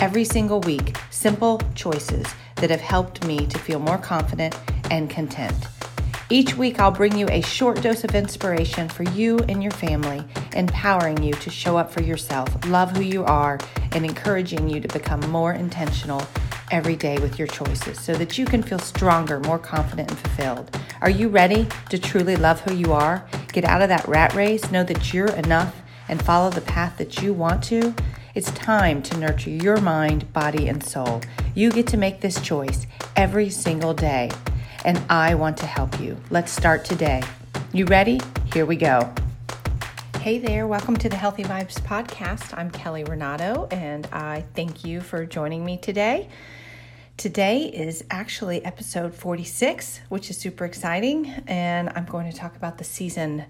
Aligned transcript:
every 0.00 0.24
single 0.24 0.60
week 0.62 0.96
simple 1.10 1.60
choices 1.74 2.26
that 2.56 2.70
have 2.70 2.80
helped 2.80 3.26
me 3.26 3.46
to 3.46 3.58
feel 3.58 3.78
more 3.78 3.98
confident 3.98 4.58
and 4.90 5.10
content. 5.10 5.66
Each 6.30 6.56
week, 6.56 6.80
I'll 6.80 6.90
bring 6.90 7.18
you 7.18 7.26
a 7.28 7.42
short 7.42 7.82
dose 7.82 8.04
of 8.04 8.14
inspiration 8.14 8.88
for 8.88 9.02
you 9.02 9.38
and 9.48 9.62
your 9.62 9.72
family, 9.72 10.24
empowering 10.54 11.22
you 11.22 11.32
to 11.34 11.50
show 11.50 11.76
up 11.76 11.92
for 11.92 12.02
yourself, 12.02 12.48
love 12.66 12.96
who 12.96 13.02
you 13.02 13.24
are, 13.24 13.58
and 13.92 14.04
encouraging 14.04 14.68
you 14.68 14.80
to 14.80 14.88
become 14.88 15.20
more 15.28 15.52
intentional 15.52 16.22
every 16.70 16.94
day 16.94 17.18
with 17.18 17.36
your 17.38 17.48
choices 17.48 18.00
so 18.00 18.14
that 18.14 18.38
you 18.38 18.46
can 18.46 18.62
feel 18.62 18.78
stronger, 18.78 19.40
more 19.40 19.58
confident, 19.58 20.08
and 20.08 20.18
fulfilled. 20.20 20.78
Are 21.00 21.10
you 21.10 21.28
ready 21.28 21.66
to 21.88 21.98
truly 21.98 22.36
love 22.36 22.60
who 22.60 22.74
you 22.74 22.92
are? 22.92 23.26
Get 23.52 23.64
out 23.64 23.82
of 23.82 23.88
that 23.88 24.06
rat 24.06 24.32
race, 24.34 24.70
know 24.70 24.84
that 24.84 25.12
you're 25.12 25.34
enough, 25.34 25.82
and 26.08 26.22
follow 26.22 26.48
the 26.48 26.60
path 26.60 26.96
that 26.98 27.20
you 27.20 27.32
want 27.32 27.62
to? 27.64 27.92
It's 28.32 28.52
time 28.52 29.02
to 29.02 29.16
nurture 29.16 29.50
your 29.50 29.80
mind, 29.80 30.32
body, 30.32 30.68
and 30.68 30.84
soul. 30.84 31.20
You 31.56 31.68
get 31.68 31.88
to 31.88 31.96
make 31.96 32.20
this 32.20 32.40
choice 32.40 32.86
every 33.16 33.50
single 33.50 33.92
day, 33.92 34.30
and 34.84 35.02
I 35.10 35.34
want 35.34 35.56
to 35.58 35.66
help 35.66 35.98
you. 35.98 36.16
Let's 36.30 36.52
start 36.52 36.84
today. 36.84 37.24
You 37.72 37.86
ready? 37.86 38.20
Here 38.52 38.64
we 38.64 38.76
go. 38.76 39.12
Hey 40.20 40.38
there, 40.38 40.68
welcome 40.68 40.96
to 40.98 41.08
the 41.08 41.16
Healthy 41.16 41.42
Vibes 41.42 41.80
Podcast. 41.80 42.56
I'm 42.56 42.70
Kelly 42.70 43.02
Renato, 43.02 43.66
and 43.72 44.06
I 44.12 44.44
thank 44.54 44.84
you 44.84 45.00
for 45.00 45.26
joining 45.26 45.64
me 45.64 45.76
today. 45.76 46.28
Today 47.16 47.64
is 47.64 48.04
actually 48.12 48.64
episode 48.64 49.12
46, 49.12 50.02
which 50.08 50.30
is 50.30 50.38
super 50.38 50.64
exciting, 50.64 51.26
and 51.48 51.90
I'm 51.96 52.04
going 52.04 52.30
to 52.30 52.36
talk 52.36 52.54
about 52.54 52.78
the 52.78 52.84
season 52.84 53.46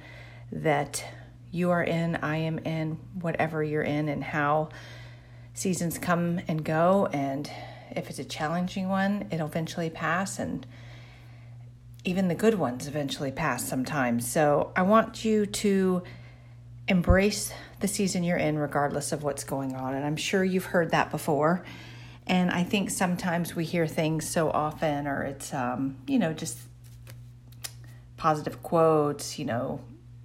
that 0.51 1.05
you 1.51 1.71
are 1.71 1.83
in, 1.83 2.17
I 2.17 2.37
am 2.37 2.59
in, 2.61 2.99
whatever 3.21 3.63
you're 3.63 3.83
in, 3.83 4.09
and 4.09 4.23
how 4.23 4.69
seasons 5.55 5.99
come 5.99 6.41
and 6.47 6.65
go. 6.65 7.09
And 7.13 7.51
if 7.91 8.09
it's 8.09 8.19
a 8.19 8.25
challenging 8.25 8.89
one, 8.89 9.29
it'll 9.31 9.49
eventually 9.49 9.91
pass, 9.91 10.39
and 10.39 10.67
even 12.05 12.29
the 12.29 12.35
good 12.35 12.55
ones 12.55 12.87
eventually 12.87 13.33
pass 13.33 13.69
sometimes. 13.69 14.31
So 14.31 14.73
I 14.77 14.83
want 14.83 15.25
you 15.25 15.47
to 15.47 16.03
embrace 16.89 17.53
the 17.81 17.89
season 17.89 18.25
you're 18.25 18.37
in, 18.37 18.59
regardless 18.59 19.13
of 19.13 19.23
what's 19.23 19.45
going 19.45 19.75
on. 19.75 19.95
And 19.95 20.05
I'm 20.05 20.17
sure 20.17 20.45
you've 20.45 20.67
heard 20.67 20.91
that 20.93 21.11
before. 21.11 21.65
And 22.27 22.51
I 22.51 22.63
think 22.63 22.91
sometimes 22.91 23.57
we 23.57 23.65
hear 23.65 23.87
things 23.87 24.29
so 24.29 24.51
often, 24.51 25.07
or 25.07 25.25
it's, 25.25 25.53
um, 25.53 25.97
you 26.07 26.19
know, 26.19 26.33
just 26.33 26.59
positive 28.17 28.63
quotes, 28.63 29.39
you 29.39 29.45
know, 29.45 29.81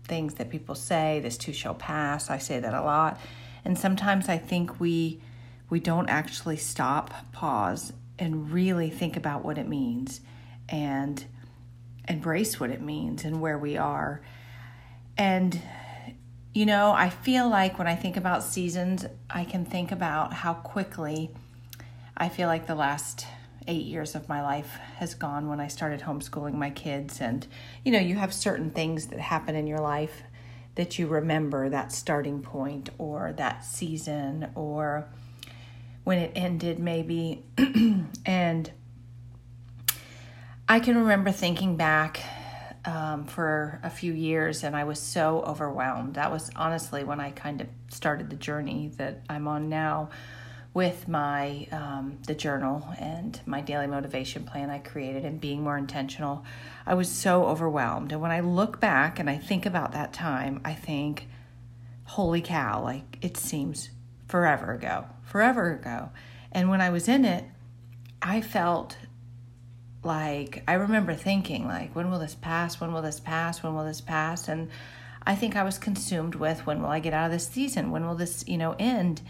things 0.06 0.36
that 0.36 0.50
people 0.50 0.76
say, 0.76 1.20
this 1.22 1.38
too 1.38 1.54
shall 1.54 1.74
pass. 1.74 2.30
I 2.30 2.38
say 2.38 2.60
that 2.60 2.74
a 2.74 2.82
lot. 2.82 3.20
And 3.64 3.78
sometimes 3.78 4.30
I 4.30 4.38
think 4.38 4.80
we 4.80 5.22
we 5.68 5.80
don't 5.80 6.10
actually 6.10 6.58
stop, 6.58 7.32
pause, 7.32 7.92
and 8.20 8.52
really 8.52 8.92
think 8.92 9.18
about 9.18 9.44
what 9.44 9.58
it 9.58 9.68
means 9.68 10.22
and 10.70 11.26
embrace 12.08 12.60
what 12.60 12.70
it 12.70 12.82
means 12.82 13.26
and 13.26 13.42
where 13.42 13.58
we 13.58 13.78
are. 13.78 14.22
And 15.18 15.60
you 16.54 16.66
know, 16.66 16.94
I 16.94 17.10
feel 17.10 17.50
like 17.50 17.78
when 17.78 17.88
I 17.88 17.96
think 17.96 18.16
about 18.16 18.42
seasons, 18.42 19.06
I 19.30 19.44
can 19.44 19.66
think 19.66 19.92
about 19.92 20.32
how 20.32 20.54
quickly 20.54 21.32
I 22.16 22.30
feel 22.30 22.48
like 22.48 22.66
the 22.66 22.76
last 22.76 23.28
eight 23.68 23.86
years 23.86 24.16
of 24.16 24.30
my 24.30 24.42
life 24.42 24.78
has 24.98 25.14
gone 25.14 25.48
when 25.50 25.60
I 25.60 25.68
started 25.68 26.02
homeschooling 26.02 26.54
my 26.54 26.70
kids. 26.70 27.22
And, 27.22 27.46
you 27.84 27.92
know, 27.92 28.00
you 28.00 28.16
have 28.16 28.34
certain 28.34 28.72
things 28.72 29.08
that 29.08 29.20
happen 29.20 29.56
in 29.56 29.68
your 29.68 29.80
life 29.80 30.24
that 30.76 31.00
you 31.00 31.08
remember 31.08 31.70
that 31.70 31.92
starting 31.92 32.42
point 32.42 32.90
or 32.98 33.34
that 33.38 33.64
season 33.64 34.52
or 34.56 35.08
when 36.04 36.20
it 36.20 36.32
ended, 36.36 36.80
maybe. 36.80 37.44
and 38.26 38.72
I 40.68 40.80
can 40.80 40.98
remember 40.98 41.32
thinking 41.32 41.78
back 41.78 42.22
um, 42.86 43.26
for 43.26 43.80
a 43.84 43.90
few 43.90 44.14
years 44.14 44.64
and 44.64 44.76
I 44.76 44.84
was 44.84 45.00
so 45.00 45.42
overwhelmed. 45.42 46.16
That 46.16 46.32
was 46.32 46.52
honestly 46.56 47.04
when 47.04 47.20
I 47.20 47.32
kind 47.32 47.62
of 47.62 47.68
started 47.90 48.30
the 48.30 48.36
journey 48.36 48.92
that 48.98 49.22
I'm 49.30 49.48
on 49.48 49.70
now 49.70 50.10
with 50.76 51.08
my 51.08 51.66
um, 51.72 52.20
the 52.28 52.36
journal 52.36 52.86
and 53.00 53.40
my 53.46 53.62
daily 53.62 53.88
motivation 53.88 54.44
plan 54.44 54.70
I 54.70 54.80
created 54.80 55.24
and 55.24 55.40
being 55.40 55.64
more 55.64 55.78
intentional, 55.78 56.44
I 56.86 56.96
was 56.96 57.10
so 57.10 57.46
overwhelmed. 57.46 58.12
And 58.12 58.20
when 58.20 58.32
I 58.32 58.42
look 58.42 58.82
back 58.82 59.18
and 59.18 59.30
I 59.30 59.38
think 59.38 59.66
about 59.66 59.94
that 59.94 60.12
time, 60.12 60.60
I 60.66 60.74
think, 60.74 61.30
holy 62.04 62.42
cow, 62.42 62.84
like 62.84 63.18
it 63.22 63.38
seems 63.38 63.90
forever 64.28 64.74
ago, 64.74 65.06
forever 65.24 65.72
ago. 65.72 66.10
And 66.52 66.70
when 66.70 66.82
I 66.82 66.90
was 66.90 67.08
in 67.08 67.24
it, 67.24 67.46
I 68.22 68.42
felt 68.42 68.98
like 70.04 70.62
I 70.68 70.74
remember 70.74 71.16
thinking 71.16 71.68
like 71.68 71.96
when 71.96 72.12
will 72.12 72.20
this 72.20 72.36
pass? 72.36 72.82
When 72.82 72.92
will 72.92 73.02
this 73.02 73.22
pass? 73.22 73.64
When 73.64 73.76
will 73.76 73.86
this 73.86 74.02
pass? 74.02 74.50
And 74.50 74.70
I 75.26 75.36
think 75.36 75.56
I 75.56 75.64
was 75.64 75.78
consumed 75.78 76.36
with 76.36 76.66
when 76.68 76.82
will 76.82 76.90
I 76.90 77.00
get 77.00 77.14
out 77.14 77.28
of 77.28 77.32
this 77.32 77.48
season? 77.48 77.92
When 77.92 78.06
will 78.06 78.16
this, 78.16 78.44
you 78.46 78.58
know, 78.58 78.76
end? 78.78 79.22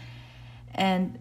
And 0.74 1.20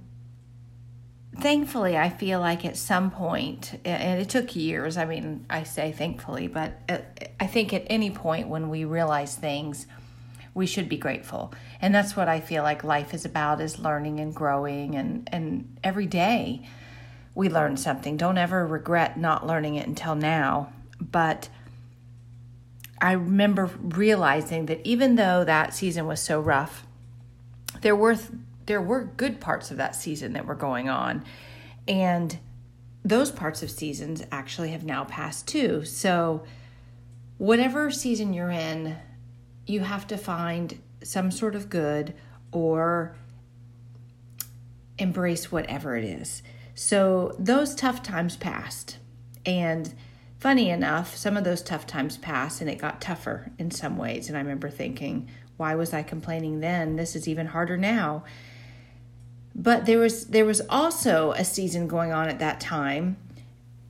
thankfully, 1.38 1.97
I 1.97 2.09
feel 2.09 2.40
like 2.40 2.66
at 2.66 2.78
some 2.78 3.12
point, 3.12 3.79
and 3.85 4.22
it 4.22 4.29
took 4.29 4.56
years. 4.56 4.97
I 4.97 5.06
mean, 5.06 5.46
I 5.50 5.63
say 5.63 5.91
thankfully, 5.91 6.47
but 6.47 6.79
uh, 6.90 7.00
I 7.40 7.47
think 7.47 7.73
at 7.73 7.84
any 7.88 8.12
point 8.12 8.47
when 8.47 8.69
we 8.69 8.85
realize 8.85 9.35
things, 9.35 9.88
we 10.53 10.66
should 10.66 10.90
be 10.90 10.97
grateful. 10.97 11.53
And 11.81 11.94
that's 11.94 12.16
what 12.16 12.28
I 12.28 12.40
feel 12.40 12.63
like 12.63 12.84
life 12.84 13.13
is 13.13 13.25
about 13.25 13.62
is 13.62 13.78
learning 13.78 14.19
and 14.19 14.34
growing 14.34 14.96
and 14.96 15.29
and 15.31 15.78
every 15.84 16.07
day 16.07 16.66
we 17.35 17.50
learn 17.50 17.75
something. 17.75 18.16
Don't 18.16 18.38
ever 18.38 18.66
regret 18.66 19.19
not 19.19 19.46
learning 19.46 19.75
it 19.75 19.85
until 19.85 20.16
now. 20.16 20.72
But 21.00 21.50
I 23.02 23.12
remember 23.12 23.69
realizing 23.81 24.67
that 24.67 24.79
even 24.88 25.16
though 25.16 25.44
that 25.44 25.73
season 25.73 26.07
was 26.07 26.22
so 26.22 26.40
rough, 26.40 26.88
there 27.81 27.96
were 27.96 28.17
there 28.65 28.81
were 28.81 29.03
good 29.03 29.39
parts 29.39 29.71
of 29.71 29.77
that 29.77 29.95
season 29.95 30.33
that 30.33 30.45
were 30.45 30.55
going 30.55 30.89
on. 30.89 31.23
And 31.87 32.37
those 33.03 33.31
parts 33.31 33.61
of 33.61 33.69
seasons 33.69 34.23
actually 34.31 34.71
have 34.71 34.83
now 34.83 35.03
passed 35.03 35.47
too. 35.47 35.85
So, 35.85 36.43
whatever 37.37 37.91
season 37.91 38.33
you're 38.33 38.49
in, 38.49 38.97
you 39.67 39.81
have 39.81 40.07
to 40.07 40.17
find 40.17 40.81
some 41.03 41.29
sort 41.29 41.53
of 41.53 41.69
good 41.69 42.15
or 42.51 43.15
embrace 44.97 45.51
whatever 45.51 45.95
it 45.95 46.03
is. 46.03 46.41
So, 46.73 47.35
those 47.37 47.75
tough 47.75 48.01
times 48.01 48.35
passed. 48.37 48.97
And 49.45 49.93
funny 50.39 50.71
enough, 50.71 51.15
some 51.15 51.37
of 51.37 51.43
those 51.43 51.61
tough 51.61 51.85
times 51.85 52.17
passed 52.17 52.59
and 52.61 52.69
it 52.69 52.79
got 52.79 53.01
tougher 53.01 53.51
in 53.59 53.69
some 53.69 53.97
ways. 53.97 54.27
And 54.27 54.37
I 54.37 54.41
remember 54.41 54.71
thinking, 54.71 55.29
why 55.57 55.75
was 55.75 55.93
I 55.93 56.01
complaining 56.01 56.59
then? 56.59 56.95
This 56.95 57.15
is 57.15 57.27
even 57.27 57.47
harder 57.47 57.77
now. 57.77 58.23
But 59.55 59.85
there 59.85 59.99
was 59.99 60.27
there 60.27 60.45
was 60.45 60.61
also 60.69 61.31
a 61.31 61.45
season 61.45 61.88
going 61.88 62.11
on 62.11 62.27
at 62.27 62.39
that 62.39 62.59
time 62.59 63.16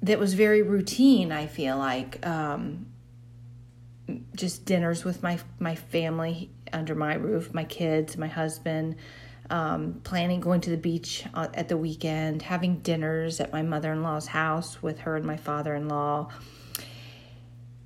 that 0.04 0.20
was 0.20 0.36
very 0.36 0.62
routine. 0.62 1.32
I 1.32 1.48
feel 1.48 1.76
like 1.78 2.26
um, 2.26 2.86
just 4.36 4.66
dinners 4.66 5.04
with 5.04 5.24
my 5.24 5.40
my 5.60 5.74
family 5.76 6.52
under 6.72 6.94
my 6.94 7.16
roof, 7.16 7.54
my 7.54 7.64
kids, 7.64 8.16
my 8.16 8.28
husband. 8.28 8.98
Um, 9.48 10.02
planning 10.04 10.40
going 10.40 10.62
to 10.62 10.72
the 10.72 10.78
beach 10.78 11.24
at 11.36 11.70
the 11.70 11.78
weekend, 11.78 12.42
having 12.42 12.80
dinners 12.80 13.40
at 13.40 13.54
my 13.54 13.62
mother 13.62 13.92
in 13.92 14.02
law's 14.02 14.26
house 14.26 14.82
with 14.82 15.00
her 15.00 15.16
and 15.18 15.24
my 15.24 15.38
father 15.38 15.76
in 15.76 15.88
law, 15.88 16.32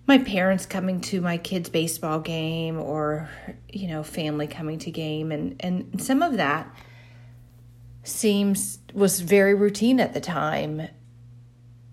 my 0.07 0.19
parents 0.19 0.65
coming 0.65 1.01
to 1.01 1.19
my 1.19 1.37
kids' 1.37 1.69
baseball 1.69 2.21
game, 2.21 2.79
or 2.79 3.29
you 3.71 3.89
know, 3.89 4.03
family 4.03 4.47
coming 4.47 4.79
to 4.79 4.91
game, 4.91 5.33
and 5.33 5.55
and 5.59 6.01
some 6.01 6.21
of 6.21 6.37
that 6.37 6.73
seems 8.09 8.79
was 8.93 9.21
very 9.21 9.53
routine 9.53 9.99
at 9.99 10.13
the 10.13 10.21
time 10.21 10.87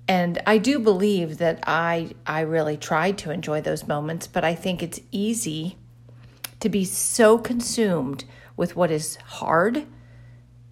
and 0.09 0.41
I 0.47 0.59
do 0.59 0.79
believe 0.79 1.39
that 1.39 1.61
I 1.67 2.13
I 2.27 2.41
really 2.41 2.77
tried 2.77 3.19
to 3.19 3.31
enjoy 3.31 3.61
those 3.61 3.87
moments 3.87 4.27
but 4.27 4.45
I 4.45 4.55
think 4.55 4.83
it's 4.83 5.01
easy 5.11 5.77
to 6.61 6.69
be 6.69 6.85
so 6.85 7.39
consumed 7.39 8.25
with 8.57 8.77
what 8.77 8.91
is 8.91 9.17
hard 9.17 9.87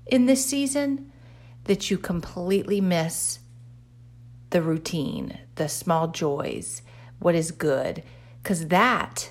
in 0.06 0.26
this 0.26 0.44
season 0.44 1.12
that 1.64 1.90
you 1.90 1.98
completely 1.98 2.80
miss 2.80 3.38
the 4.50 4.62
routine, 4.62 5.38
the 5.56 5.68
small 5.68 6.08
joys, 6.08 6.82
what 7.18 7.34
is 7.34 7.50
good, 7.50 8.02
because 8.42 8.68
that 8.68 9.30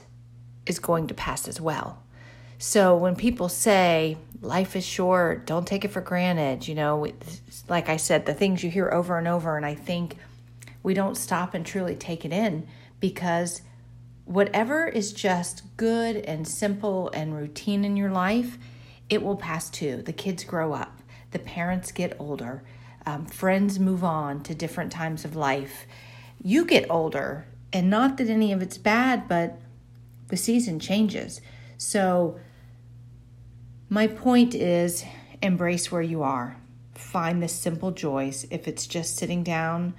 is 0.65 0.79
going 0.79 1.07
to 1.07 1.13
pass 1.13 1.47
as 1.47 1.61
well. 1.61 2.02
So 2.65 2.95
when 2.95 3.17
people 3.17 3.49
say 3.49 4.15
life 4.39 4.77
is 4.77 4.85
short, 4.85 5.45
don't 5.45 5.67
take 5.67 5.83
it 5.83 5.89
for 5.89 5.99
granted, 5.99 6.65
you 6.65 6.75
know, 6.75 7.05
like 7.67 7.89
I 7.89 7.97
said, 7.97 8.25
the 8.25 8.33
things 8.33 8.63
you 8.63 8.69
hear 8.69 8.89
over 8.89 9.17
and 9.17 9.27
over, 9.27 9.57
and 9.57 9.65
I 9.65 9.75
think 9.75 10.15
we 10.81 10.93
don't 10.93 11.17
stop 11.17 11.53
and 11.53 11.65
truly 11.65 11.93
take 11.93 12.23
it 12.23 12.31
in 12.31 12.65
because 13.01 13.63
whatever 14.23 14.87
is 14.87 15.11
just 15.11 15.75
good 15.75 16.15
and 16.15 16.47
simple 16.47 17.09
and 17.09 17.35
routine 17.35 17.83
in 17.83 17.97
your 17.97 18.11
life, 18.11 18.57
it 19.09 19.21
will 19.21 19.35
pass 19.35 19.69
too. 19.69 20.01
The 20.01 20.13
kids 20.13 20.45
grow 20.45 20.71
up, 20.71 21.01
the 21.31 21.39
parents 21.39 21.91
get 21.91 22.15
older, 22.17 22.63
um, 23.05 23.25
friends 23.25 23.77
move 23.77 24.05
on 24.05 24.41
to 24.43 24.55
different 24.55 24.93
times 24.93 25.25
of 25.25 25.35
life. 25.35 25.85
You 26.41 26.63
get 26.63 26.89
older, 26.89 27.45
and 27.73 27.89
not 27.89 28.15
that 28.17 28.29
any 28.29 28.53
of 28.53 28.61
it's 28.61 28.77
bad, 28.77 29.27
but 29.27 29.59
the 30.29 30.37
season 30.37 30.79
changes. 30.79 31.41
So, 31.77 32.39
my 33.93 34.07
point 34.07 34.55
is 34.55 35.05
embrace 35.43 35.91
where 35.91 36.01
you 36.01 36.23
are. 36.23 36.57
Find 36.95 37.43
the 37.43 37.47
simple 37.47 37.91
joys. 37.91 38.47
If 38.49 38.67
it's 38.67 38.87
just 38.87 39.17
sitting 39.17 39.43
down 39.43 39.93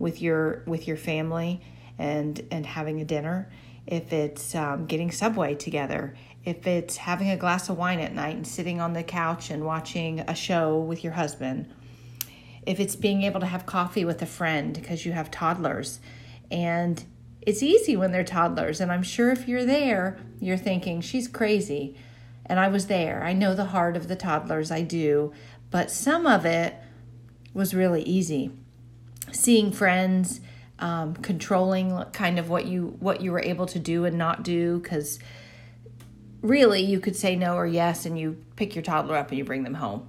with 0.00 0.20
your 0.20 0.64
with 0.66 0.88
your 0.88 0.96
family 0.96 1.62
and 1.96 2.44
and 2.50 2.66
having 2.66 3.00
a 3.00 3.04
dinner, 3.04 3.48
if 3.86 4.12
it's 4.12 4.56
um, 4.56 4.86
getting 4.86 5.12
Subway 5.12 5.54
together, 5.54 6.16
if 6.44 6.66
it's 6.66 6.96
having 6.96 7.30
a 7.30 7.36
glass 7.36 7.68
of 7.68 7.78
wine 7.78 8.00
at 8.00 8.12
night 8.12 8.34
and 8.34 8.44
sitting 8.44 8.80
on 8.80 8.94
the 8.94 9.04
couch 9.04 9.48
and 9.48 9.64
watching 9.64 10.18
a 10.20 10.34
show 10.34 10.80
with 10.80 11.04
your 11.04 11.12
husband, 11.12 11.72
if 12.66 12.80
it's 12.80 12.96
being 12.96 13.22
able 13.22 13.38
to 13.38 13.46
have 13.46 13.64
coffee 13.64 14.04
with 14.04 14.20
a 14.22 14.26
friend 14.26 14.74
because 14.74 15.06
you 15.06 15.12
have 15.12 15.30
toddlers. 15.30 16.00
And 16.50 17.04
it's 17.42 17.62
easy 17.62 17.96
when 17.96 18.10
they're 18.10 18.24
toddlers. 18.24 18.80
And 18.80 18.90
I'm 18.90 19.04
sure 19.04 19.30
if 19.30 19.46
you're 19.46 19.64
there, 19.64 20.18
you're 20.40 20.56
thinking, 20.56 21.00
she's 21.00 21.28
crazy. 21.28 21.96
And 22.46 22.60
I 22.60 22.68
was 22.68 22.86
there. 22.86 23.22
I 23.22 23.32
know 23.32 23.54
the 23.54 23.66
heart 23.66 23.96
of 23.96 24.08
the 24.08 24.16
toddlers, 24.16 24.70
I 24.70 24.82
do. 24.82 25.32
But 25.70 25.90
some 25.90 26.26
of 26.26 26.46
it 26.46 26.76
was 27.52 27.74
really 27.74 28.02
easy. 28.02 28.52
Seeing 29.32 29.72
friends, 29.72 30.40
um, 30.78 31.14
controlling 31.14 32.04
kind 32.12 32.38
of 32.38 32.48
what 32.48 32.66
you 32.66 32.96
what 33.00 33.20
you 33.20 33.32
were 33.32 33.40
able 33.40 33.66
to 33.66 33.78
do 33.78 34.04
and 34.04 34.18
not 34.18 34.42
do 34.42 34.78
because 34.78 35.18
really 36.42 36.82
you 36.82 37.00
could 37.00 37.16
say 37.16 37.34
no 37.34 37.54
or 37.54 37.66
yes 37.66 38.04
and 38.04 38.18
you 38.18 38.42
pick 38.56 38.74
your 38.74 38.82
toddler 38.82 39.16
up 39.16 39.30
and 39.30 39.38
you 39.38 39.44
bring 39.44 39.64
them 39.64 39.74
home 39.74 40.08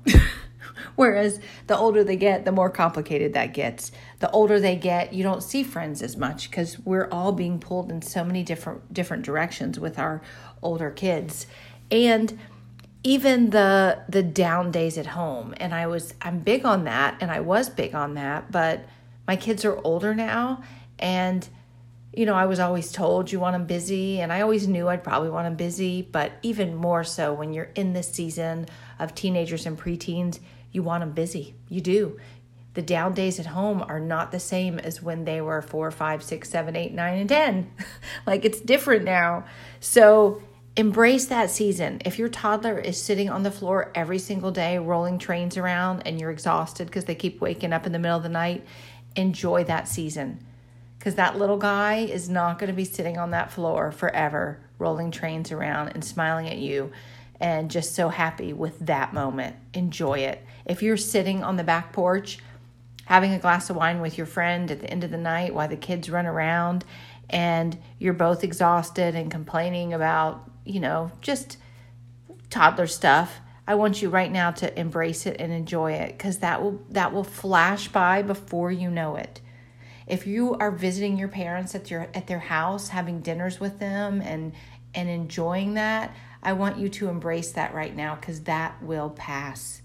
whereas 0.95 1.39
the 1.67 1.77
older 1.77 2.03
they 2.03 2.17
get 2.17 2.43
the 2.43 2.51
more 2.51 2.69
complicated 2.69 3.33
that 3.33 3.53
gets 3.53 3.91
the 4.19 4.29
older 4.31 4.59
they 4.59 4.75
get 4.75 5.13
you 5.13 5.23
don't 5.23 5.41
see 5.41 5.63
friends 5.63 6.01
as 6.01 6.17
much 6.17 6.49
because 6.49 6.77
we're 6.79 7.07
all 7.11 7.31
being 7.31 7.59
pulled 7.59 7.89
in 7.89 8.01
so 8.01 8.23
many 8.23 8.43
different 8.43 8.93
different 8.93 9.23
directions 9.23 9.79
with 9.79 9.97
our 9.97 10.21
older 10.61 10.91
kids 10.91 11.47
and 11.91 12.37
even 13.03 13.51
the 13.51 13.99
the 14.09 14.23
down 14.23 14.71
days 14.71 14.97
at 14.97 15.07
home 15.07 15.53
and 15.57 15.73
i 15.73 15.87
was 15.87 16.13
i'm 16.21 16.39
big 16.39 16.65
on 16.65 16.83
that 16.83 17.17
and 17.21 17.31
i 17.31 17.39
was 17.39 17.69
big 17.69 17.95
on 17.95 18.15
that 18.15 18.51
but 18.51 18.85
my 19.27 19.35
kids 19.35 19.63
are 19.63 19.79
older 19.83 20.13
now 20.13 20.61
and 20.99 21.47
you 22.17 22.25
know, 22.25 22.33
I 22.33 22.47
was 22.47 22.59
always 22.59 22.91
told 22.91 23.31
you 23.31 23.39
want 23.39 23.53
them 23.53 23.67
busy, 23.67 24.21
and 24.21 24.33
I 24.33 24.41
always 24.41 24.67
knew 24.67 24.87
I'd 24.87 25.03
probably 25.03 25.29
want 25.29 25.45
them 25.45 25.55
busy, 25.55 26.01
but 26.01 26.31
even 26.41 26.73
more 26.73 27.03
so 27.03 27.31
when 27.31 27.53
you're 27.53 27.69
in 27.75 27.93
this 27.93 28.11
season 28.11 28.65
of 28.97 29.13
teenagers 29.13 29.67
and 29.67 29.77
preteens, 29.77 30.39
you 30.71 30.81
want 30.81 31.01
them 31.01 31.11
busy. 31.11 31.53
You 31.69 31.79
do. 31.79 32.19
The 32.73 32.81
down 32.81 33.13
days 33.13 33.39
at 33.39 33.45
home 33.45 33.85
are 33.87 33.99
not 33.99 34.31
the 34.31 34.39
same 34.39 34.79
as 34.79 34.99
when 34.99 35.25
they 35.25 35.41
were 35.41 35.61
four, 35.61 35.91
five, 35.91 36.23
six, 36.23 36.49
seven, 36.49 36.75
eight, 36.75 36.91
nine, 36.91 37.19
and 37.19 37.29
10. 37.29 37.71
like 38.25 38.45
it's 38.45 38.61
different 38.61 39.03
now. 39.03 39.45
So 39.79 40.41
embrace 40.77 41.25
that 41.25 41.49
season. 41.49 42.01
If 42.05 42.19
your 42.19 42.29
toddler 42.29 42.77
is 42.77 43.01
sitting 43.01 43.29
on 43.29 43.43
the 43.43 43.51
floor 43.51 43.91
every 43.95 44.19
single 44.19 44.51
day, 44.51 44.77
rolling 44.77 45.17
trains 45.17 45.57
around, 45.57 46.03
and 46.05 46.21
you're 46.21 46.31
exhausted 46.31 46.85
because 46.85 47.05
they 47.05 47.15
keep 47.15 47.41
waking 47.41 47.73
up 47.73 47.85
in 47.87 47.91
the 47.91 47.99
middle 47.99 48.17
of 48.17 48.23
the 48.23 48.29
night, 48.29 48.63
enjoy 49.15 49.63
that 49.63 49.87
season 49.87 50.39
because 50.99 51.15
that 51.15 51.37
little 51.37 51.57
guy 51.57 51.95
is 51.95 52.29
not 52.29 52.59
going 52.59 52.69
to 52.69 52.75
be 52.75 52.85
sitting 52.85 53.17
on 53.17 53.31
that 53.31 53.51
floor 53.51 53.91
forever, 53.91 54.59
rolling 54.77 55.09
trains 55.09 55.51
around 55.51 55.89
and 55.89 56.05
smiling 56.05 56.47
at 56.47 56.57
you 56.57 56.91
and 57.39 57.71
just 57.71 57.95
so 57.95 58.09
happy 58.09 58.53
with 58.53 58.77
that 58.79 59.13
moment. 59.13 59.55
Enjoy 59.73 60.19
it. 60.19 60.43
If 60.65 60.83
you're 60.83 60.97
sitting 60.97 61.43
on 61.43 61.55
the 61.55 61.63
back 61.63 61.93
porch 61.93 62.39
having 63.05 63.31
a 63.31 63.39
glass 63.39 63.69
of 63.69 63.75
wine 63.75 64.01
with 64.01 64.17
your 64.17 64.27
friend 64.27 64.69
at 64.69 64.81
the 64.81 64.89
end 64.89 65.03
of 65.03 65.11
the 65.11 65.17
night 65.17 65.53
while 65.53 65.67
the 65.67 65.77
kids 65.77 66.09
run 66.09 66.25
around 66.25 66.83
and 67.29 67.77
you're 67.99 68.13
both 68.13 68.43
exhausted 68.43 69.15
and 69.15 69.31
complaining 69.31 69.93
about, 69.93 70.49
you 70.67 70.79
know, 70.79 71.11
just 71.21 71.57
toddler 72.49 72.87
stuff, 72.87 73.39
I 73.67 73.75
want 73.75 74.01
you 74.01 74.09
right 74.09 74.31
now 74.31 74.51
to 74.51 74.79
embrace 74.79 75.25
it 75.25 75.37
and 75.39 75.51
enjoy 75.51 75.93
it 75.93 76.17
cuz 76.17 76.37
that 76.37 76.61
will 76.61 76.81
that 76.89 77.13
will 77.13 77.25
flash 77.25 77.89
by 77.89 78.21
before 78.21 78.71
you 78.71 78.89
know 78.89 79.15
it. 79.17 79.41
If 80.07 80.25
you 80.25 80.55
are 80.55 80.71
visiting 80.71 81.17
your 81.17 81.27
parents 81.27 81.75
at 81.75 81.91
your 81.91 82.07
at 82.13 82.27
their 82.27 82.39
house 82.39 82.89
having 82.89 83.19
dinners 83.19 83.59
with 83.59 83.79
them 83.79 84.21
and 84.21 84.53
and 84.95 85.09
enjoying 85.09 85.73
that 85.73 86.15
i 86.41 86.53
want 86.53 86.77
you 86.77 86.87
to 86.87 87.09
embrace 87.09 87.51
that 87.51 87.73
right 87.73 87.95
now 87.95 88.15
because 88.15 88.43
that 88.43 88.81
will 88.81 89.09
pass. 89.09 89.81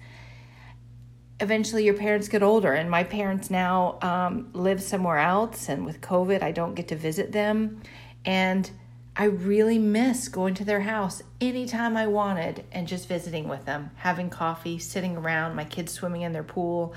Eventually 1.40 1.84
your 1.84 1.94
parents 1.94 2.28
get 2.28 2.42
older 2.44 2.72
and 2.72 2.88
my 2.88 3.02
parents 3.02 3.50
now 3.50 3.98
um, 4.00 4.50
live 4.52 4.80
somewhere 4.80 5.18
else 5.18 5.68
and 5.68 5.84
with 5.84 6.00
covid 6.00 6.40
i 6.40 6.52
don't 6.52 6.74
get 6.74 6.86
to 6.88 6.96
visit 6.96 7.32
them. 7.32 7.82
And 8.24 8.70
i 9.16 9.24
really 9.24 9.78
miss 9.78 10.28
going 10.28 10.54
to 10.54 10.64
their 10.64 10.80
house 10.80 11.22
anytime 11.40 11.96
i 11.96 12.06
wanted 12.06 12.64
and 12.72 12.88
just 12.88 13.08
visiting 13.08 13.48
with 13.48 13.64
them 13.64 13.90
having 13.96 14.30
coffee 14.30 14.78
sitting 14.78 15.16
around 15.16 15.54
my 15.54 15.64
kids 15.64 15.92
swimming 15.92 16.22
in 16.22 16.32
their 16.32 16.42
pool 16.42 16.94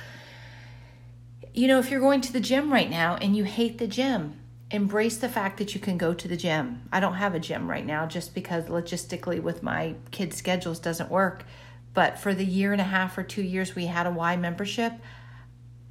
you 1.55 1.69
know, 1.69 1.79
if 1.79 1.89
you're 1.89 2.01
going 2.01 2.19
to 2.19 2.33
the 2.33 2.41
gym 2.41 2.71
right 2.71 2.89
now 2.89 3.15
and 3.15 3.35
you 3.35 3.45
hate 3.45 3.77
the 3.77 3.87
gym, 3.87 4.41
embrace 4.71 5.15
the 5.15 5.29
fact 5.29 5.57
that 5.57 5.73
you 5.73 5.79
can 5.79 5.97
go 5.97 6.13
to 6.13 6.27
the 6.27 6.35
gym. 6.35 6.81
I 6.91 6.99
don't 6.99 7.13
have 7.13 7.33
a 7.33 7.39
gym 7.39 7.69
right 7.69 7.85
now 7.85 8.05
just 8.05 8.35
because 8.35 8.65
logistically 8.65 9.41
with 9.41 9.63
my 9.63 9.95
kids' 10.11 10.35
schedules 10.35 10.79
doesn't 10.79 11.09
work. 11.09 11.45
But 11.93 12.19
for 12.19 12.33
the 12.33 12.43
year 12.43 12.73
and 12.73 12.81
a 12.81 12.85
half 12.85 13.17
or 13.17 13.23
two 13.23 13.41
years 13.41 13.73
we 13.73 13.85
had 13.85 14.05
a 14.05 14.11
Y 14.11 14.35
membership, 14.35 14.91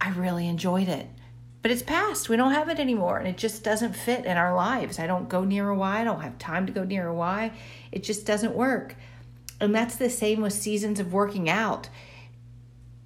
I 0.02 0.10
really 0.10 0.46
enjoyed 0.46 0.88
it. 0.88 1.08
But 1.64 1.70
it's 1.70 1.80
past. 1.80 2.28
We 2.28 2.36
don't 2.36 2.52
have 2.52 2.68
it 2.68 2.78
anymore 2.78 3.16
and 3.16 3.26
it 3.26 3.38
just 3.38 3.64
doesn't 3.64 3.96
fit 3.96 4.26
in 4.26 4.36
our 4.36 4.54
lives. 4.54 4.98
I 4.98 5.06
don't 5.06 5.30
go 5.30 5.44
near 5.44 5.70
a 5.70 5.74
Y. 5.74 6.00
I 6.02 6.04
don't 6.04 6.20
have 6.20 6.36
time 6.36 6.66
to 6.66 6.72
go 6.72 6.84
near 6.84 7.06
a 7.06 7.14
Y. 7.14 7.52
It 7.90 8.02
just 8.02 8.26
doesn't 8.26 8.54
work. 8.54 8.96
And 9.62 9.74
that's 9.74 9.96
the 9.96 10.10
same 10.10 10.42
with 10.42 10.52
seasons 10.52 11.00
of 11.00 11.14
working 11.14 11.48
out 11.48 11.88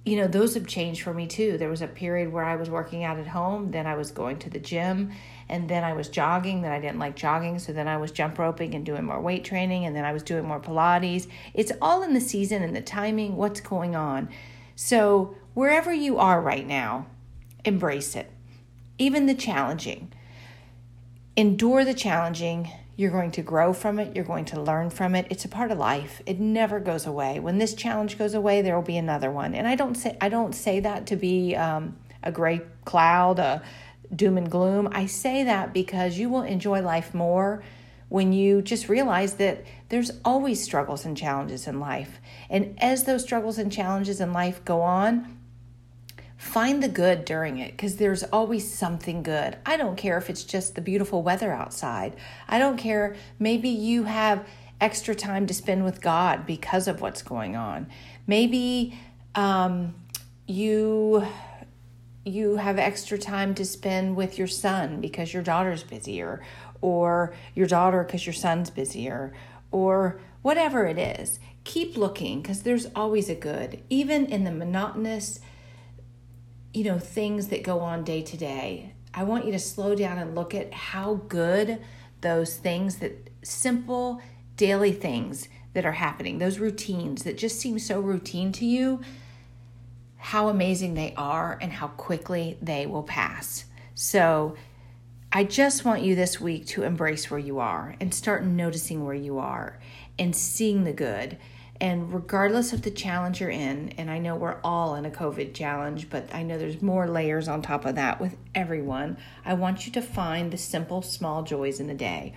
you 0.09 0.15
know, 0.15 0.27
those 0.27 0.55
have 0.55 0.65
changed 0.65 1.03
for 1.03 1.13
me 1.13 1.27
too. 1.27 1.57
There 1.59 1.69
was 1.69 1.83
a 1.83 1.87
period 1.87 2.33
where 2.33 2.43
I 2.43 2.55
was 2.55 2.67
working 2.67 3.03
out 3.03 3.19
at 3.19 3.27
home, 3.27 3.69
then 3.69 3.85
I 3.85 3.95
was 3.95 4.09
going 4.09 4.39
to 4.39 4.49
the 4.49 4.59
gym, 4.59 5.11
and 5.49 5.69
then 5.69 5.83
I 5.83 5.93
was 5.93 6.09
jogging. 6.09 6.61
Then 6.61 6.71
I 6.71 6.79
didn't 6.79 6.97
like 6.97 7.15
jogging, 7.15 7.59
so 7.59 7.73
then 7.73 7.87
I 7.87 7.97
was 7.97 8.11
jump 8.11 8.39
roping 8.39 8.73
and 8.73 8.83
doing 8.83 9.03
more 9.03 9.21
weight 9.21 9.43
training, 9.43 9.85
and 9.85 9.95
then 9.95 10.05
I 10.05 10.13
was 10.13 10.23
doing 10.23 10.45
more 10.45 10.59
Pilates. 10.59 11.27
It's 11.53 11.71
all 11.79 12.01
in 12.01 12.13
the 12.13 12.21
season 12.21 12.63
and 12.63 12.75
the 12.75 12.81
timing, 12.81 13.35
what's 13.35 13.61
going 13.61 13.95
on. 13.95 14.29
So, 14.75 15.35
wherever 15.53 15.93
you 15.93 16.17
are 16.17 16.41
right 16.41 16.65
now, 16.65 17.05
embrace 17.65 18.15
it, 18.15 18.31
even 18.99 19.25
the 19.25 19.33
challenging. 19.33 20.13
Endure 21.35 21.83
the 21.83 21.93
challenging 21.93 22.69
you're 22.99 23.11
going 23.11 23.31
to 23.31 23.41
grow 23.41 23.71
from 23.71 23.97
it. 23.97 24.13
You're 24.13 24.25
going 24.25 24.43
to 24.43 24.59
learn 24.59 24.89
from 24.89 25.15
it. 25.15 25.25
It's 25.29 25.45
a 25.45 25.47
part 25.47 25.71
of 25.71 25.77
life. 25.77 26.21
It 26.25 26.37
never 26.37 26.81
goes 26.81 27.05
away. 27.05 27.39
When 27.39 27.57
this 27.57 27.73
challenge 27.73 28.17
goes 28.17 28.33
away, 28.33 28.61
there 28.61 28.75
will 28.75 28.81
be 28.81 28.97
another 28.97 29.31
one. 29.31 29.55
And 29.55 29.65
I 29.65 29.75
don't 29.75 29.95
say 29.95 30.17
I 30.19 30.27
don't 30.27 30.53
say 30.53 30.81
that 30.81 31.07
to 31.07 31.15
be 31.15 31.55
um, 31.55 31.95
a 32.23 32.29
gray 32.29 32.59
cloud, 32.83 33.39
a 33.39 33.63
doom 34.13 34.37
and 34.37 34.51
gloom. 34.51 34.89
I 34.91 35.05
say 35.05 35.45
that 35.45 35.73
because 35.73 36.17
you 36.17 36.29
will 36.29 36.41
enjoy 36.41 36.81
life 36.81 37.13
more 37.13 37.63
when 38.09 38.33
you 38.33 38.61
just 38.61 38.89
realize 38.89 39.35
that 39.35 39.63
there's 39.87 40.11
always 40.25 40.61
struggles 40.61 41.05
and 41.05 41.15
challenges 41.15 41.67
in 41.67 41.79
life. 41.79 42.19
And 42.49 42.77
as 42.79 43.05
those 43.05 43.23
struggles 43.23 43.57
and 43.57 43.71
challenges 43.71 44.19
in 44.19 44.33
life 44.33 44.65
go 44.65 44.81
on, 44.81 45.38
Find 46.39 46.81
the 46.81 46.87
good 46.87 47.25
during 47.25 47.57
it 47.59 47.71
because 47.71 47.97
there's 47.97 48.23
always 48.23 48.73
something 48.73 49.23
good. 49.23 49.57
I 49.65 49.75
don't 49.75 49.97
care 49.97 50.17
if 50.17 50.29
it's 50.29 50.45
just 50.45 50.73
the 50.73 50.79
beautiful 50.79 51.21
weather 51.21 51.51
outside. 51.51 52.15
I 52.47 52.59
don't 52.59 52.77
care. 52.77 53.17
Maybe 53.39 53.67
you 53.67 54.05
have 54.05 54.47
extra 54.79 55.13
time 55.13 55.47
to 55.47 55.53
spend 55.53 55.83
with 55.83 55.99
God 55.99 56.45
because 56.45 56.87
of 56.87 57.01
what's 57.01 57.21
going 57.21 57.57
on. 57.57 57.87
Maybe 58.25 58.97
um, 59.35 59.93
you 60.47 61.27
you 62.23 62.55
have 62.55 62.79
extra 62.79 63.17
time 63.17 63.53
to 63.55 63.65
spend 63.65 64.15
with 64.15 64.37
your 64.37 64.47
son 64.47 65.01
because 65.01 65.33
your 65.33 65.43
daughter's 65.43 65.83
busier, 65.83 66.41
or 66.79 67.33
your 67.53 67.67
daughter 67.67 68.05
because 68.05 68.25
your 68.25 68.33
son's 68.33 68.69
busier, 68.69 69.33
or 69.71 70.21
whatever 70.41 70.85
it 70.85 70.97
is. 70.97 71.37
Keep 71.65 71.97
looking 71.97 72.41
because 72.41 72.63
there's 72.63 72.87
always 72.95 73.29
a 73.29 73.35
good, 73.35 73.83
even 73.89 74.25
in 74.25 74.45
the 74.45 74.51
monotonous 74.51 75.41
you 76.73 76.83
know, 76.83 76.99
things 76.99 77.47
that 77.47 77.63
go 77.63 77.79
on 77.79 78.03
day 78.03 78.21
to 78.21 78.37
day. 78.37 78.93
I 79.13 79.23
want 79.23 79.45
you 79.45 79.51
to 79.51 79.59
slow 79.59 79.95
down 79.95 80.17
and 80.17 80.35
look 80.35 80.53
at 80.53 80.73
how 80.73 81.15
good 81.27 81.79
those 82.21 82.57
things 82.57 82.97
that 82.97 83.29
simple 83.41 84.21
daily 84.55 84.91
things 84.91 85.47
that 85.73 85.85
are 85.85 85.93
happening, 85.93 86.37
those 86.37 86.59
routines 86.59 87.23
that 87.23 87.37
just 87.37 87.59
seem 87.59 87.79
so 87.79 87.99
routine 87.99 88.51
to 88.51 88.65
you, 88.65 89.01
how 90.17 90.49
amazing 90.49 90.93
they 90.93 91.13
are 91.15 91.57
and 91.61 91.71
how 91.71 91.87
quickly 91.87 92.57
they 92.61 92.85
will 92.85 93.03
pass. 93.03 93.65
So, 93.95 94.55
I 95.31 95.43
just 95.43 95.85
want 95.85 96.01
you 96.01 96.15
this 96.15 96.41
week 96.41 96.65
to 96.67 96.81
embrace 96.81 97.29
where 97.29 97.39
you 97.39 97.59
are 97.59 97.95
and 97.99 98.11
start 98.11 98.43
noticing 98.43 99.05
where 99.05 99.13
you 99.13 99.37
are 99.37 99.79
and 100.17 100.35
seeing 100.35 100.85
the 100.85 100.93
good. 100.93 101.37
And 101.81 102.13
regardless 102.13 102.73
of 102.73 102.81
the 102.81 102.91
challenge 102.91 103.39
you're 103.39 103.49
in, 103.49 103.93
and 103.97 104.11
I 104.11 104.19
know 104.19 104.35
we're 104.35 104.59
all 104.63 104.95
in 104.95 105.05
a 105.05 105.09
COVID 105.09 105.53
challenge, 105.53 106.09
but 106.09 106.33
I 106.33 106.43
know 106.43 106.57
there's 106.57 106.81
more 106.81 107.07
layers 107.07 107.47
on 107.47 107.61
top 107.61 107.85
of 107.85 107.95
that 107.95 108.19
with 108.19 108.35
everyone. 108.53 109.17
I 109.45 109.53
want 109.53 109.85
you 109.85 109.93
to 109.93 110.01
find 110.01 110.51
the 110.51 110.57
simple, 110.57 111.01
small 111.01 111.43
joys 111.43 111.79
in 111.79 111.87
the 111.87 111.93
day. 111.93 112.33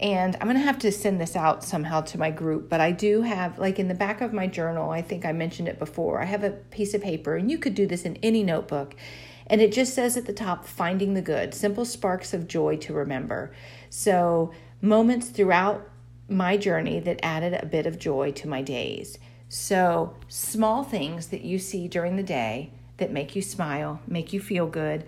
And 0.00 0.36
I'm 0.36 0.46
going 0.46 0.58
to 0.58 0.62
have 0.62 0.78
to 0.80 0.92
send 0.92 1.20
this 1.20 1.34
out 1.34 1.64
somehow 1.64 2.02
to 2.02 2.18
my 2.18 2.30
group, 2.30 2.68
but 2.68 2.80
I 2.80 2.92
do 2.92 3.22
have, 3.22 3.58
like 3.58 3.78
in 3.78 3.88
the 3.88 3.94
back 3.94 4.20
of 4.20 4.32
my 4.32 4.46
journal, 4.46 4.90
I 4.90 5.02
think 5.02 5.24
I 5.24 5.32
mentioned 5.32 5.66
it 5.66 5.78
before, 5.78 6.20
I 6.20 6.26
have 6.26 6.44
a 6.44 6.50
piece 6.50 6.94
of 6.94 7.02
paper, 7.02 7.36
and 7.36 7.50
you 7.50 7.58
could 7.58 7.74
do 7.74 7.86
this 7.86 8.04
in 8.04 8.16
any 8.22 8.44
notebook. 8.44 8.94
And 9.48 9.60
it 9.60 9.72
just 9.72 9.94
says 9.94 10.16
at 10.16 10.26
the 10.26 10.32
top, 10.32 10.66
finding 10.66 11.14
the 11.14 11.22
good, 11.22 11.54
simple 11.54 11.84
sparks 11.84 12.34
of 12.34 12.46
joy 12.46 12.76
to 12.76 12.92
remember. 12.92 13.50
So, 13.88 14.52
moments 14.80 15.30
throughout 15.30 15.88
my 16.28 16.56
journey 16.56 17.00
that 17.00 17.24
added 17.24 17.54
a 17.54 17.66
bit 17.66 17.86
of 17.86 17.98
joy 17.98 18.32
to 18.32 18.48
my 18.48 18.62
days. 18.62 19.18
So, 19.48 20.14
small 20.28 20.84
things 20.84 21.28
that 21.28 21.42
you 21.42 21.58
see 21.58 21.88
during 21.88 22.16
the 22.16 22.22
day 22.22 22.72
that 22.98 23.12
make 23.12 23.34
you 23.34 23.42
smile, 23.42 24.00
make 24.06 24.32
you 24.32 24.40
feel 24.40 24.66
good, 24.66 25.04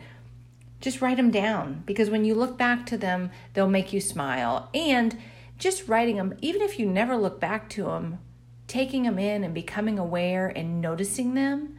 just 0.80 1.02
write 1.02 1.18
them 1.18 1.30
down 1.30 1.82
because 1.84 2.08
when 2.08 2.24
you 2.24 2.34
look 2.34 2.56
back 2.56 2.86
to 2.86 2.96
them, 2.96 3.30
they'll 3.52 3.68
make 3.68 3.92
you 3.92 4.00
smile. 4.00 4.70
And 4.72 5.18
just 5.58 5.88
writing 5.88 6.16
them, 6.16 6.34
even 6.40 6.62
if 6.62 6.78
you 6.78 6.86
never 6.86 7.16
look 7.16 7.38
back 7.38 7.68
to 7.70 7.84
them, 7.84 8.18
taking 8.66 9.02
them 9.02 9.18
in 9.18 9.44
and 9.44 9.52
becoming 9.52 9.98
aware 9.98 10.48
and 10.48 10.80
noticing 10.80 11.34
them 11.34 11.76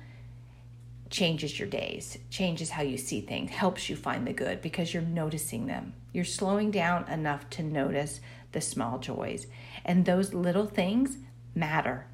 changes 1.09 1.59
your 1.59 1.67
days, 1.67 2.17
changes 2.29 2.69
how 2.69 2.83
you 2.83 2.97
see 2.97 3.21
things, 3.21 3.51
helps 3.51 3.89
you 3.89 3.95
find 3.95 4.25
the 4.25 4.33
good 4.33 4.61
because 4.61 4.93
you're 4.93 5.03
noticing 5.03 5.65
them. 5.65 5.93
You're 6.13 6.23
slowing 6.23 6.71
down 6.71 7.09
enough 7.09 7.49
to 7.51 7.63
notice 7.63 8.21
the 8.51 8.61
small 8.61 8.99
joys. 8.99 9.47
And 9.85 10.05
those 10.05 10.33
little 10.33 10.65
things 10.65 11.17
matter. 11.55 12.07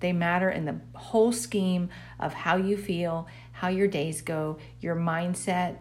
They 0.00 0.12
matter 0.12 0.50
in 0.50 0.64
the 0.64 0.80
whole 0.94 1.32
scheme 1.32 1.88
of 2.18 2.34
how 2.34 2.56
you 2.56 2.76
feel, 2.76 3.28
how 3.52 3.68
your 3.68 3.86
days 3.86 4.20
go, 4.20 4.58
your 4.80 4.96
mindset, 4.96 5.78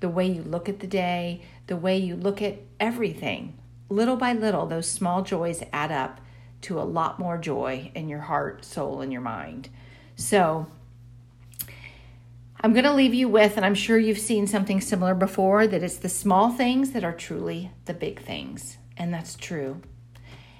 the 0.00 0.08
way 0.08 0.26
you 0.26 0.42
look 0.42 0.68
at 0.68 0.80
the 0.80 0.86
day, 0.86 1.42
the 1.66 1.76
way 1.76 1.96
you 1.96 2.14
look 2.14 2.40
at 2.40 2.58
everything. 2.78 3.58
Little 3.88 4.16
by 4.16 4.32
little, 4.32 4.66
those 4.66 4.88
small 4.88 5.22
joys 5.22 5.62
add 5.72 5.90
up 5.90 6.20
to 6.62 6.80
a 6.80 6.82
lot 6.82 7.18
more 7.18 7.38
joy 7.38 7.90
in 7.94 8.08
your 8.08 8.20
heart, 8.20 8.64
soul, 8.64 9.00
and 9.00 9.12
your 9.12 9.20
mind. 9.20 9.68
So, 10.16 10.66
I'm 12.60 12.72
going 12.72 12.84
to 12.84 12.94
leave 12.94 13.14
you 13.14 13.28
with, 13.28 13.56
and 13.56 13.66
I'm 13.66 13.74
sure 13.74 13.98
you've 13.98 14.18
seen 14.18 14.46
something 14.46 14.80
similar 14.80 15.14
before, 15.14 15.66
that 15.66 15.82
it's 15.82 15.98
the 15.98 16.08
small 16.08 16.50
things 16.50 16.92
that 16.92 17.04
are 17.04 17.12
truly 17.12 17.70
the 17.84 17.94
big 17.94 18.20
things. 18.22 18.78
And 18.96 19.12
that's 19.12 19.36
true. 19.36 19.80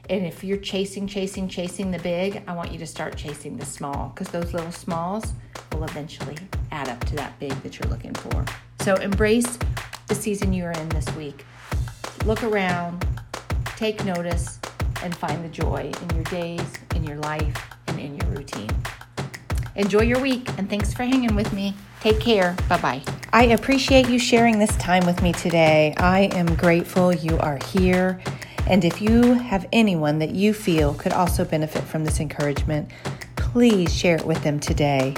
And 0.08 0.24
if 0.24 0.44
you're 0.44 0.58
chasing, 0.58 1.06
chasing, 1.06 1.48
chasing 1.48 1.90
the 1.90 1.98
big, 1.98 2.42
I 2.46 2.54
want 2.54 2.70
you 2.72 2.78
to 2.78 2.86
start 2.86 3.16
chasing 3.16 3.56
the 3.56 3.66
small 3.66 4.12
because 4.14 4.28
those 4.28 4.52
little 4.52 4.70
smalls 4.70 5.32
will 5.72 5.84
eventually 5.84 6.36
add 6.70 6.88
up 6.88 7.04
to 7.06 7.16
that 7.16 7.38
big 7.40 7.52
that 7.62 7.78
you're 7.78 7.90
looking 7.90 8.14
for. 8.14 8.44
So 8.80 8.94
embrace 8.96 9.58
the 10.06 10.14
season 10.14 10.52
you're 10.52 10.70
in 10.70 10.88
this 10.90 11.08
week. 11.16 11.44
Look 12.24 12.44
around, 12.44 13.04
take 13.76 14.04
notice, 14.04 14.60
and 15.02 15.14
find 15.16 15.44
the 15.44 15.48
joy 15.48 15.90
in 16.02 16.14
your 16.14 16.24
days, 16.24 16.72
in 16.94 17.04
your 17.04 17.18
life, 17.18 17.74
and 17.88 17.98
in 17.98 18.16
your 18.16 18.30
routine. 18.30 18.70
Enjoy 19.74 20.02
your 20.02 20.20
week, 20.20 20.48
and 20.56 20.70
thanks 20.70 20.94
for 20.94 21.02
hanging 21.02 21.34
with 21.34 21.52
me. 21.52 21.74
Take 22.00 22.20
care. 22.20 22.56
Bye 22.68 22.80
bye. 22.80 23.25
I 23.36 23.42
appreciate 23.48 24.08
you 24.08 24.18
sharing 24.18 24.58
this 24.58 24.74
time 24.76 25.04
with 25.04 25.20
me 25.20 25.30
today. 25.34 25.92
I 25.98 26.30
am 26.32 26.56
grateful 26.56 27.14
you 27.14 27.36
are 27.36 27.58
here. 27.66 28.18
And 28.66 28.82
if 28.82 29.02
you 29.02 29.34
have 29.34 29.68
anyone 29.74 30.20
that 30.20 30.30
you 30.30 30.54
feel 30.54 30.94
could 30.94 31.12
also 31.12 31.44
benefit 31.44 31.82
from 31.82 32.02
this 32.02 32.18
encouragement, 32.18 32.90
please 33.36 33.94
share 33.94 34.16
it 34.16 34.24
with 34.24 34.42
them 34.42 34.58
today. 34.58 35.12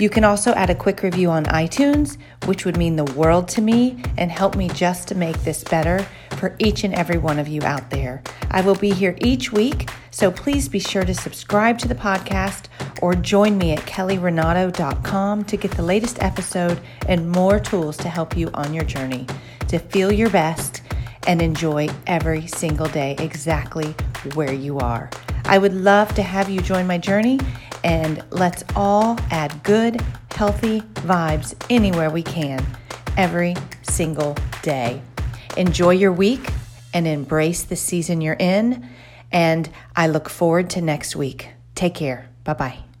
You 0.00 0.10
can 0.10 0.24
also 0.24 0.52
add 0.54 0.68
a 0.68 0.74
quick 0.74 1.04
review 1.04 1.30
on 1.30 1.44
iTunes, 1.44 2.18
which 2.46 2.64
would 2.64 2.76
mean 2.76 2.96
the 2.96 3.04
world 3.04 3.46
to 3.50 3.62
me 3.62 4.02
and 4.18 4.32
help 4.32 4.56
me 4.56 4.68
just 4.68 5.06
to 5.08 5.14
make 5.14 5.38
this 5.44 5.62
better 5.62 6.04
for 6.30 6.56
each 6.58 6.82
and 6.82 6.92
every 6.92 7.18
one 7.18 7.38
of 7.38 7.46
you 7.46 7.62
out 7.62 7.88
there. 7.90 8.20
I 8.50 8.62
will 8.62 8.74
be 8.74 8.90
here 8.90 9.16
each 9.20 9.52
week, 9.52 9.88
so 10.14 10.30
please 10.30 10.68
be 10.68 10.78
sure 10.78 11.02
to 11.02 11.12
subscribe 11.12 11.76
to 11.76 11.88
the 11.88 11.94
podcast 11.94 12.66
or 13.02 13.16
join 13.16 13.58
me 13.58 13.72
at 13.72 13.80
kellyrenato.com 13.80 15.42
to 15.42 15.56
get 15.56 15.72
the 15.72 15.82
latest 15.82 16.22
episode 16.22 16.80
and 17.08 17.28
more 17.28 17.58
tools 17.58 17.96
to 17.96 18.08
help 18.08 18.36
you 18.36 18.48
on 18.54 18.72
your 18.72 18.84
journey 18.84 19.26
to 19.66 19.76
feel 19.76 20.12
your 20.12 20.30
best 20.30 20.82
and 21.26 21.42
enjoy 21.42 21.88
every 22.06 22.46
single 22.46 22.86
day 22.86 23.16
exactly 23.18 23.92
where 24.34 24.52
you 24.52 24.78
are. 24.78 25.10
I 25.46 25.58
would 25.58 25.74
love 25.74 26.14
to 26.14 26.22
have 26.22 26.48
you 26.48 26.60
join 26.60 26.86
my 26.86 26.96
journey 26.96 27.40
and 27.82 28.22
let's 28.30 28.62
all 28.76 29.18
add 29.32 29.64
good, 29.64 30.00
healthy 30.30 30.82
vibes 31.08 31.56
anywhere 31.68 32.10
we 32.10 32.22
can 32.22 32.64
every 33.16 33.56
single 33.82 34.36
day. 34.62 35.02
Enjoy 35.56 35.90
your 35.90 36.12
week 36.12 36.50
and 36.94 37.08
embrace 37.08 37.64
the 37.64 37.74
season 37.74 38.20
you're 38.20 38.34
in. 38.34 38.88
And 39.34 39.68
I 39.94 40.06
look 40.06 40.30
forward 40.30 40.70
to 40.70 40.80
next 40.80 41.16
week. 41.16 41.48
Take 41.74 41.94
care. 41.94 42.30
Bye 42.44 42.54
bye. 42.54 42.93